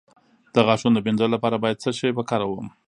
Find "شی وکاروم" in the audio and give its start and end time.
1.97-2.67